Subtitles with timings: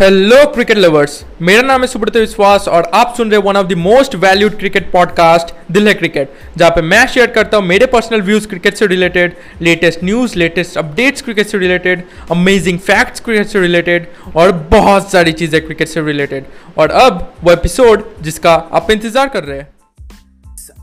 [0.00, 1.12] Hello cricket lovers
[1.42, 4.90] मेरा नाम है सुब्रत विश्वास और आप सुन रहे one of the most valued cricket
[4.92, 8.86] podcast Dil Hai Cricket जहाँ पे मैं शेयर करता हूँ मेरे पर्सनल व्यूज़ क्रिकेट से
[8.86, 15.10] related latest news latest updates cricket से रिलेटेड अमेजिंग फैक्ट्स क्रिकेट से रिलेटेड और बहुत
[15.12, 16.44] सारी चीज़ें क्रिकेट से रिलेटेड
[16.78, 19.68] और अब वो एपिसोड जिसका आप इंतज़ार कर रहे हैं।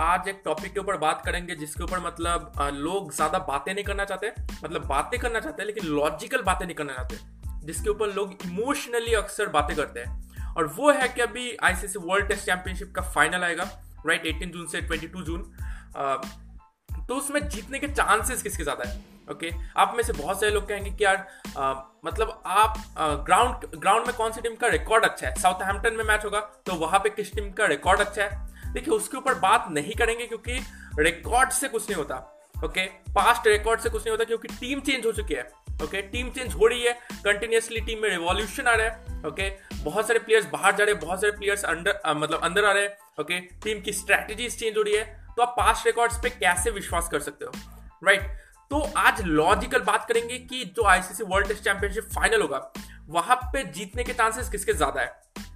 [0.01, 4.05] आज एक टॉपिक के ऊपर बात करेंगे जिसके ऊपर मतलब लोग ज़्यादा बातें नहीं करना
[4.05, 4.31] चाहते
[4.63, 7.32] मतलब बातें करना चाहते हैं, लेकिन लॉजिकल बातें नहीं करना चाहते।
[7.63, 12.27] जिसके ऊपर लोग इमोशनली अक्सर बातें करते हैं। और वो है कि अभी आईसीसी वर्ल्ड
[12.27, 13.63] टेस्ट चैंपियनशिप का फाइनल आएगा
[14.07, 15.41] राइट 18 जून से 22 जून।
[17.07, 18.97] तो उसमें जीतने के चांसेस किसके ज़्यादा है?
[19.31, 19.61] Okay okay?
[19.77, 21.73] आप में से बहुत सारे लोग कहेंगे कि यार आ,
[22.05, 25.33] मतलब आप ग्राउंड ग्राउंड में कौन सी टीम का रिकॉर्ड अच्छा है?
[25.35, 28.73] साउथ हैम्पटन में मैच होगा तो वहाँ पे किस टीम का रिकॉर्ड अच्छा है?
[28.73, 30.59] देखिए उसके ऊपर बात नहीं करेंगे क्योंकि
[30.99, 32.15] रिकॉर्ड से कुछ नहीं होता।
[32.63, 35.43] ओके पास्ट रिकॉर्ड से कुछ नहीं होता क्योंकि टीम चेंज हो चुकी है।
[35.83, 36.93] ओके टीम चेंज हो रही है।
[37.25, 41.01] कंटिन्यूसली टीम में रिवॉल्यूशन आ रहा है। ओके बहुत सारे प्लेयर्स बाहर जा रहे हैं।
[41.01, 44.81] बहुत सारे प्लेयर्स अंडर मतलब अंदर आ रहे हैं। ओके टीम की स्ट्रैटेजीज चेंज हो
[44.81, 45.03] रही है।
[45.35, 47.51] तो आप पास्ट रिकॉर्ड्स पे कैसे विश्वास कर सकते हो?
[48.03, 48.21] राइट
[48.71, 52.71] तो आज लॉजिकल बात करेंगे कि जो ICC world test championship final होगा,
[53.07, 55.07] वहाँ पे जीतने के चांसेस किसके ज़्यादा है?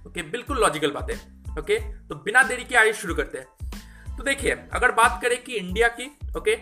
[0.06, 1.16] ओके बिल्कुल लॉजिकल बात है।
[1.58, 5.54] ओके तो बिना देरी के आइए शुरू करते हैं। तो देखिए, अगर बात करें कि
[5.54, 6.56] इंडिया की ओके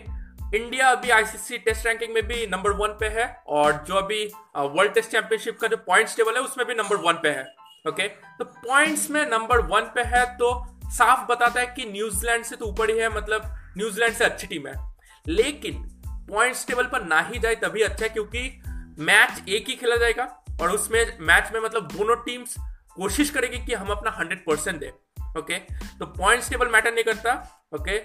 [0.55, 4.25] इंडिया अभी आईसीसी टेस्ट रैंकिंग में भी नंबर वन पे है और जो अभी
[4.57, 7.45] वर्ल्ड टेस्ट चैंपियनशिप का जो पॉइंट्स टेबल है उसमें भी नंबर वन पे है
[7.87, 12.55] ओके तो पॉइंट्स में नंबर वन पे है तो साफ़ बताता है कि न्यूजीलैंड से
[12.55, 13.41] तो ऊपर ही है मतलब
[13.77, 14.95] न्यूजीलैंड से अच्छी टीम है।
[15.27, 15.83] लेकिन
[16.29, 18.61] पॉइंट्स टेबल पर ना ही जाए तभी अच्छा है क्योंकि
[18.99, 22.55] मैच एक ही खेला जाएगा और उसमें मैच में मतलब दोनों टीम्स
[22.95, 24.91] कोशिश करेगी कि हम अपना हंड्रेड परसेंट दें
[25.39, 25.59] ओके
[25.99, 27.33] तो पॉइंट्स टेबल मैटर नहीं करता
[27.75, 27.99] ओके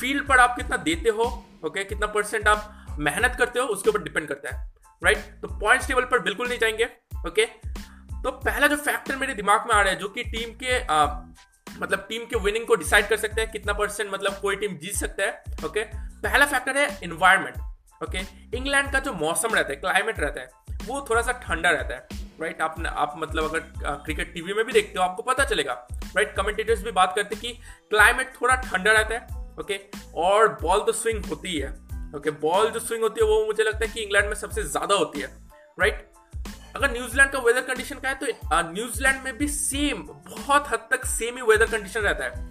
[0.00, 4.02] फ़ील्ड पर आप कितना देते हो ओके कितना परसेंट आप मेहनत करते हो उसके ऊपर
[4.02, 4.66] डिपेंड करता है
[5.02, 6.84] राइट तो पॉइंट्स टेबल पर बिल्कुल नहीं जाएँगे
[7.28, 7.46] ओके
[8.22, 11.04] तो पहला जो फैक्टर मेरे दिमाग में आ रहा है जो कि टीम के आ,
[11.80, 14.94] मतलब टीम के विनिंग को डिसाइड कर सकते हैं कितना परसेंट मतलब कोई टीम जीत
[14.94, 15.84] सकता है ओके
[16.22, 17.58] पहला फैक्टर है इन्वायरमेंट
[18.02, 18.18] ओके
[18.56, 22.26] इंग्लैंड का जो मौसम रहता है क्लाइमेट रहता है वो थोड़ा सा ठंडा रहता है
[22.40, 23.60] राइट आप आप मतलब अगर
[24.04, 25.72] क्रिकेट टीवी में भी देखते हो आपको पता चलेगा
[26.16, 27.52] राइट कमेंटेटर्स भी बात करते कि
[27.90, 29.80] क्लाइमेट थोड़ा ठंडा रहता है ओके
[30.16, 31.70] और बॉल तो स्विंग होती है
[32.16, 34.94] ओके बॉल जो स्विंग होती है, वो मुझे लगता है कि इंग्लैंड में सबसे ज़्यादा
[34.94, 35.28] होती है
[35.80, 36.06] राइट
[36.76, 41.04] अगर न्यूजीलैंड का वेदर कंडीशन का है तो न्यूजीलैंड में भी सेम बहुत हद तक
[41.06, 42.46] सेम ही वेदर कंडीशन रहता है।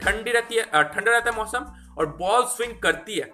[0.00, 1.66] ठंडी रहती है ठंडा रहता है मौसम,
[1.98, 3.30] और बॉल स्विंग करती है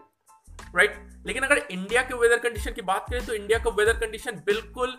[0.77, 0.97] राइट
[1.27, 4.99] लेकिन अगर इंडिया के वेदर कंडीशन की बात करें तो इंडिया का वेदर कंडीशन बिल्कुल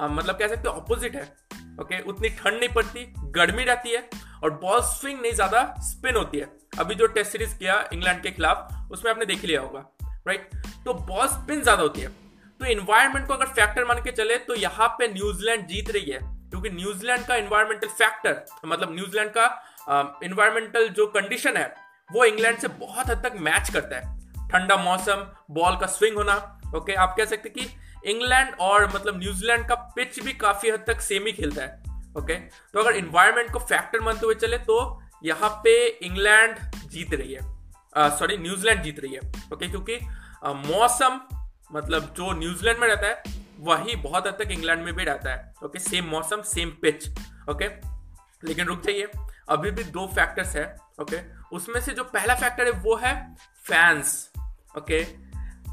[0.00, 1.22] मतलब कह सकते ऑपोजिट है
[1.80, 4.08] ओके उतनी ठंड नहीं पड़ती, गर्मी रहती है
[4.44, 8.30] और बॉल स्विंग नहीं ज़्यादा स्पिन होती है। अभी जो टेस्ट सीरीज़ किया इंग्लैंड के
[8.30, 9.84] खिलाफ, उसमें आपने देख लिया होगा
[10.26, 10.50] राइट
[10.84, 12.08] तो बॉल स्पिन ज़्यादा होती है।
[12.60, 16.18] तो इन्वायरमेंट को अगर फैक्टर मान के चले तो यहाँ पे न्यूजीलैंड जीत रही है,
[16.50, 21.74] क्योंकि न्यूजीलैंड का इन्वायरमेंटल फैक्टर मतलब न्यूजीलैंड का इन्वायरमेंटल जो कंडीशन है,
[22.10, 24.16] वो इंग्लैंड से बहुत हद तक मैच करता है।
[24.48, 26.34] ठंडा मौसम बॉल का स्विंग होना
[26.76, 27.66] ओके आप कह सकते कि
[28.06, 32.34] इंग्लैंड और मतलब न्यूजीलैंड का पिच भी काफ़ी हद तक सेम ही खेलता है। ओके?
[32.34, 34.78] तो अगर इन्वायरमेंट को फैक्टर मानते हुए चले तो
[35.24, 36.58] यहाँ पे इंग्लैंड
[36.88, 37.40] जीत रही है।
[38.18, 39.20] सॉरी न्यूजीलैंड जीत रही है।
[39.52, 39.68] ओके?
[39.68, 39.98] क्योंकि
[40.44, 41.20] मौसम
[41.72, 43.22] मतलब जो न्यूजीलैंड में रहता है,
[43.60, 45.78] वही बहुत हद तक इंग्लैंड में भी रहता है। ओके?
[45.78, 47.08] सेम मौसम सेम पिच
[47.50, 47.68] ओके?
[48.44, 49.08] लेकिन रुक जाइए,
[49.48, 50.64] अभी भी दो फैक्टर्स है।
[51.00, 51.20] ओके?
[51.56, 53.14] उसमें से जो पहला फैक्टर है, वो है
[53.64, 54.30] फैंस
[54.78, 55.02] ओके?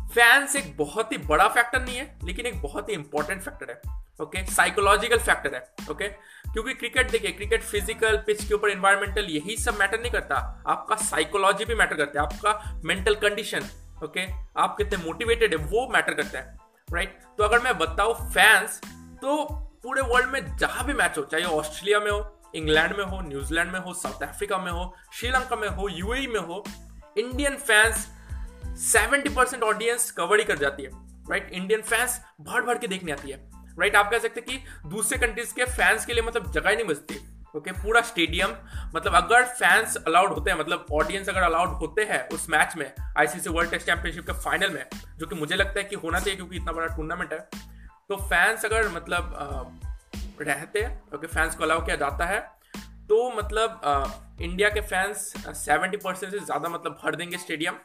[0.06, 4.05] फैंस एक बहुत ही बड़ा फैक्टर नहीं है, लेकिन एक बहुत ही इंपॉर्टेंट फैक्टर है।
[4.20, 9.56] ओके साइकोलॉजिकल फैक्टर है ओके क्योंकि क्रिकेट देखिए क्रिकेट फ़िज़िकल पिच के ऊपर एनवायरमेंटल यही
[9.58, 10.36] सब मैटर नहीं करता।
[10.68, 13.66] आपका साइकोलॉजी भी मैटर करता है, आपका मेंटल कंडीशन
[14.04, 14.26] ओके
[14.58, 18.80] आप कितने मोटिवेटेड है, वो मैटर करता है राइट तो अगर मैं बताऊँ फैंस
[19.22, 19.44] तो
[19.84, 23.72] पूरे वर्ल्ड में जहाँ भी मैच हो, चाहे ऑस्ट्रेलिया में हो इंग्लैंड में हो न्यूजीलैंड
[23.72, 26.64] में हो साउथ अफ्रीका में हो श्रीलंका में हो यूएई में हो
[27.18, 28.08] Indian fans
[28.82, 30.90] seventy percent audience cover ही कर जाती है
[31.30, 33.38] राइट इंडियन फैंस भर भर के देखने आती है।
[33.78, 36.88] राइट आप कह सकते कि दूसरे कंट्रीज़ के फैंस के लिए मतलब जगह ही नहीं
[36.88, 37.16] बचती।
[37.56, 38.54] ओके okay, पूरा स्टेडियम
[38.96, 42.92] मतलब अगर फैंस अलाउड होते हैं मतलब ऑडियंस अगर अलाउड होते हैं उस मैच में
[43.18, 44.86] आईसीसी वर्ल्ड टेस्ट चैंपियनशिप के फाइनल में
[45.18, 47.40] जो कि मुझे लगता है कि होना चाहिए क्योंकि इतना बड़ा टूर्नामेंट है
[48.10, 49.80] तो फैंस अगर मतलब
[50.42, 52.40] रहते हैं ओके फैंस को अलाउ किया जाता है
[53.10, 53.82] तो मतलब
[54.42, 57.76] इंडिया के फैंस सेवेंटी परसेंट से ज़्यादा मतलब भर देंगे स्टेडियम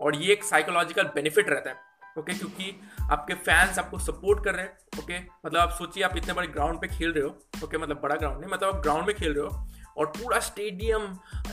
[0.00, 2.34] और ये एक साइकोलॉजिकल बेनिफिट रहता है। ओके?
[2.34, 2.80] क्योंकि
[3.10, 5.18] आपके फैंस आपको सपोर्ट कर रहे हैं, ओके?
[5.46, 7.78] मतलब आप सोचिए, आप इतने बड़े ग्राउंड पे खेल रहे हो, ओके?
[7.78, 9.66] मतलब बड़ा ग्राउंड नहीं मतलब आप ग्राउंड में खेल रहे हो
[9.98, 11.02] और पूरा स्टेडियम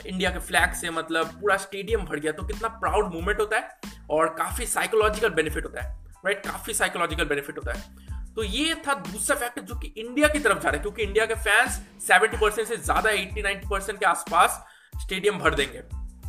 [0.06, 3.96] इंडिया के फ्लैग से मतलब पूरा स्टेडियम भर गया तो कितना प्राउड मूवमेंट होता है
[4.10, 5.96] और काफ़ी साइकोलॉजिकल बेनिफिट होता है
[6.26, 10.40] राइट काफ़ी साइकोलॉजिकल बेनिफिट होता है। तो ये था दूसरा फैक्टर जो कि इंडिया की
[10.40, 14.00] तरफ़ जा रहा है, क्योंकि इंडिया के फैंस 70 परसेंट से ज़्यादा 80 90 परसेंट
[14.00, 14.64] के आसपास
[15.02, 15.82] स्टेडियम भर देंगे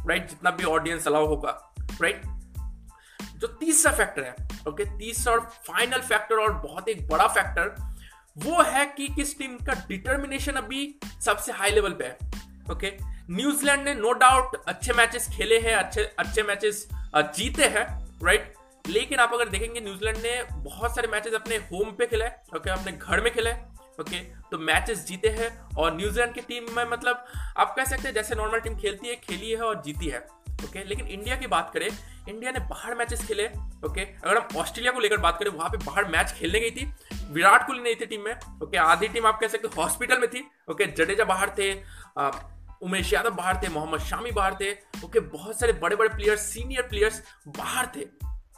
[0.09, 1.51] राइट जितना भी ऑडियंस अलाउ होगा
[2.01, 2.23] राइट
[3.39, 4.35] जो तीसरा फैक्टर है
[4.69, 7.77] ओके तीसरा और फाइनल फैक्टर और बहुत एक बड़ा फैक्टर
[8.39, 10.95] वो है कि किस टीम का डिटर्मिनेशन अभी
[11.25, 12.19] सबसे हाई लेवल पे है
[12.73, 12.93] ओके
[13.31, 18.55] न्यूजीलैंड ने नो डाउट अच्छे मैचेस खेले हैं, अच्छे अच्छे मैचेस जीते हैं राइट
[18.89, 22.93] लेकिन आप अगर देखेंगे न्यूजीलैंड ने बहुत सारे मैचेस अपने होम पे खेले ओके अपने
[22.93, 23.53] घर में खेले
[24.01, 27.27] ओके तो मैचेस जीते हैं और न्यूजीलैंड की टीम में मतलब
[27.57, 30.19] आप कह सकते हैं, जैसे नॉर्मल टीम खेलती है, खेली है और जीती है
[30.65, 31.89] ओके लेकिन इंडिया की बात करें
[32.29, 33.47] इंडिया ने बाहर मैचेस खेले
[33.85, 36.85] ओके अगर हम ऑस्ट्रेलिया को लेकर बात करें, वहाँ पे बाहर मैच खेलने गई थी।
[37.33, 40.45] विराट कोहली नहीं थी टीम में ओके आधी टीम आप कह सकते हॉस्पिटल में थी
[40.71, 41.73] ओके जडेजा बाहर थे
[42.83, 44.73] उमेश यादव बाहर थे, मोहम्मद शामी बाहर थे
[45.05, 48.01] ओके बहुत सारे बड़े बड़े प्लेयर्स सीनियर प्लेयर्स बाहर थे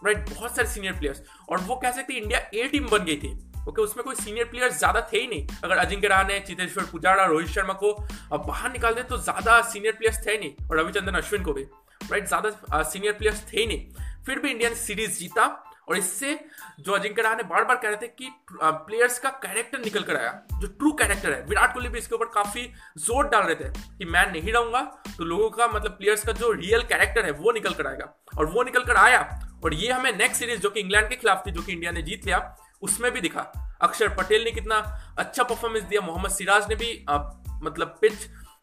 [0.05, 3.33] राइट बहुत सारे सीनियर प्लेयर्स और वो कह सकते इंडिया ए टीम बन गई थी
[3.69, 7.49] ओके उसमें कोई सीनियर प्लेयर्स ज़्यादा थे ही नहीं। अगर अजिंक्य रहाणे, चितेश्वर पुजारा, रोहित
[7.49, 7.93] शर्मा को
[8.33, 11.65] बाहर निकाल दे तो ज़्यादा सीनियर प्लेयर्स थे नहीं, और रविचंद्रन अश्विन को भी।
[12.11, 15.47] राइट ज़्यादा सीनियर प्लेयर्स थे ही नहीं। फिर भी इंडिया ने सीरीज़ जीता
[15.89, 16.39] और इससे
[16.81, 20.31] जो अजिंक्य रहाणे बार बार कह रहे थे कि प्लेयर्स का कैरेक्टर निकल कर आया
[20.53, 22.62] जो ट्रू कैरेक्टर है। विराट कोहली भी इसके ऊपर काफ़ी
[22.99, 26.51] ज़ोर डाल रहे थे कि मैं नहीं रहूँगा तो लोगों का मतलब प्लेयर्स का जो
[26.53, 29.21] रियल कैरेक्टर है वो निकल कर आएगा। और वो निकल कर आया
[29.65, 32.03] और ये हमें नेक्स्ट सीरीज़ जो कि इंग्लैंड के खिलाफ थी जो कि इंडिया ने
[32.03, 32.39] जीत लिया
[32.83, 33.41] उसमें भी दिखा।
[33.83, 34.77] अक्षर पटेल ने कितना
[35.19, 37.19] अच्छा परफॉर्मेंस दिया मोहम्मद सिराज ने भी आ,
[37.62, 38.12] मतलब पिच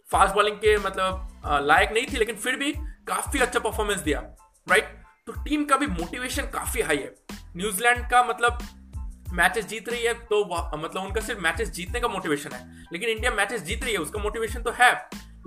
[0.10, 2.74] फास्ट बॉलिंग के मतलब लायक नहीं थी लेकिन फिर भी
[3.08, 4.20] काफ़ी अच्छा परफॉर्मेंस दिया
[4.68, 7.14] राइट तो टीम का भी मोटिवेशन काफ़ी हाई है।
[7.58, 8.60] न्यूजीलैंड का मतलब
[9.34, 10.44] मैचेस जीत रही है तो
[10.78, 14.20] मतलब उनका सिर्फ़ मैचेस जीतने का मोटिवेशन है। लेकिन इंडिया मैचेस जीत रही है, उसका
[14.20, 14.92] मोटिवेशन तो है।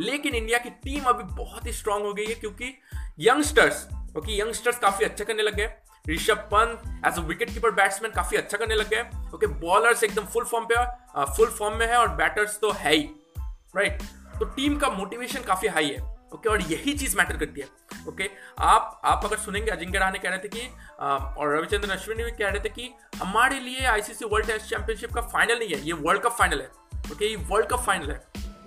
[0.01, 2.75] लेकिन इंडिया की टीम अभी बहुत ही स्ट्रांग हो गई है, क्योंकि
[3.21, 3.87] यंगस्टर्स
[4.17, 5.73] ओके यंगस्टर्स काफ़ी अच्छा करने लग गए।
[6.07, 9.03] Rishabh Pant as a wicket keeper batsman काफ़ी अच्छा करने लग गए।
[9.35, 10.85] ओके बॉलर्स एकदम फुल फॉर्म पे
[11.37, 13.03] फुल फॉर्म में है और बैटर्स तो है ही
[13.77, 14.03] राइट
[14.39, 17.67] तो टीम का मोटिवेशन काफ़ी हाई है। ओके, और यही चीज़ मैटर करती है,
[18.09, 18.29] ओके?
[18.61, 20.69] आप आप अगर सुनेंगे अजिंक्य रहा कह रहे थे कि
[21.00, 25.21] और रविचंद्रन अश्विन भी कह रहे थे कि हमारे लिए आईसीसी वर्ल्ड टेस्ट चैंपियनशिप का
[25.23, 26.71] फाइनल नहीं है, ये वर्ल्ड कप फाइनल है,
[27.12, 27.27] ओके?
[27.27, 28.19] ये वर्ल्ड कप फाइनल है,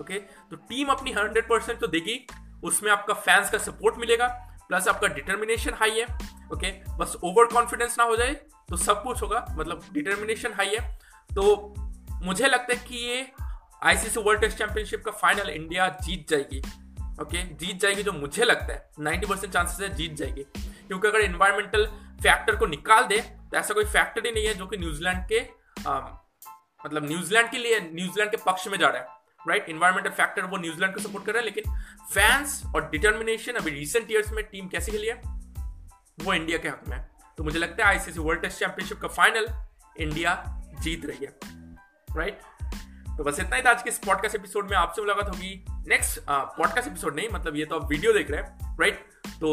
[0.01, 0.19] ओके?
[0.19, 2.25] तो टीम अपनी हंड्रेड परसेंट तो देगी,
[2.63, 4.27] उसमें आपका फैंस का सपोर्ट मिलेगा
[4.68, 6.06] प्लस आपका डिटर्मिनेशन हाई है,
[6.54, 6.71] ओके?
[6.98, 8.33] बस ओवर कॉन्फिडेंस ना हो जाए
[8.69, 10.80] तो सब कुछ होगा मतलब डिटर्मिनेशन हाई है।
[11.30, 11.74] तो
[12.24, 13.25] मुझे लगता है कि ये
[13.83, 16.62] आईसीसी वर्ल्ड टेस्ट चैंपियनशिप का फाइनल इंडिया जीत जाएगी।
[17.21, 17.44] ओके?
[17.56, 20.44] जीत जाएगी जो मुझे लगता है। 90 परसेंट चांसेस है जीत जाएगी।
[20.88, 21.86] क्योंकि अगर इन्वायरमेंटल
[22.24, 25.39] फैक्टर को निकाल दे तो ऐसा कोई फैक्टर ही नहीं है जो कि न्यूजीलैंड के
[25.88, 26.00] आ,
[26.86, 30.57] मतलब न्यूजीलैंड के लिए न्यूजीलैंड के पक्ष में जा रहा है। राइट इन्वायरमेंटल फैक्टर वो
[30.57, 31.63] न्यूजीलैंड को सपोर्ट कर रहा है लेकिन
[32.13, 35.21] फैंस और डिटर्मिनेशन अभी रिसेंट ईयर्स में टीम कैसे खेली है?
[36.19, 39.07] वो इंडिया के हक में है। तो मुझे लगता है आईसीसी वर्ल्ड टेस्ट चैंपियनशिप का
[39.07, 39.48] फाइनल
[40.00, 40.44] इंडिया
[40.80, 41.39] जीत रही है।
[42.18, 42.39] राइट
[43.18, 46.19] तो बस इतना ही था आज के इस पॉडकास्ट एपिसोड में। आपसे मुलाकात होगी नेक्स्ट
[46.30, 49.50] पॉडकास्ट एपिसोड नहीं मतलब ये तो आप वीडियो देख रहे हैं राइट तो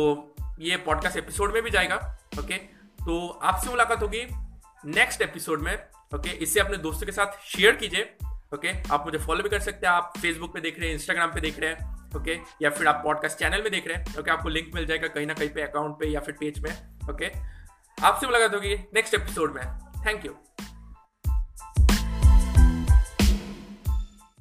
[0.61, 2.55] ये पॉडकास्ट एपिसोड में भी जाएगा ओके
[3.05, 4.27] तो आपसे मुलाकात होगी
[4.85, 8.17] नेक्स्ट एपिसोड में ओके इसे अपने दोस्तों के साथ शेयर कीजिए
[8.55, 11.31] ओके आप मुझे फॉलो भी कर सकते हैं, आप फेसबुक पे देख रहे हैं इंस्टाग्राम
[11.31, 14.31] पे देख रहे हैं ओके या फिर आप पॉडकास्ट चैनल में देख रहे हैं ओके
[14.31, 16.73] आपको लिंक मिल जाएगा कहीं ना कहीं पे अकाउंट पे या फिर पेज में
[17.11, 17.31] ओके
[18.03, 19.65] आपसे मुलाकात होगी नेक्स्ट एपिसोड में।
[20.06, 20.39] Thank you